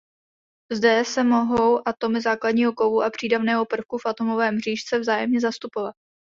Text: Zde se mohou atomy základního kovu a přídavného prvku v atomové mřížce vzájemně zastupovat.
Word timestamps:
Zde 0.71 1.05
se 1.05 1.23
mohou 1.23 1.87
atomy 1.87 2.21
základního 2.21 2.73
kovu 2.73 3.01
a 3.03 3.09
přídavného 3.09 3.65
prvku 3.65 3.97
v 3.97 4.05
atomové 4.05 4.51
mřížce 4.51 4.99
vzájemně 4.99 5.39
zastupovat. 5.41 5.95